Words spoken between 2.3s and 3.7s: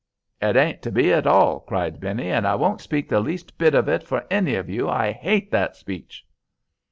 "and I won't speak the least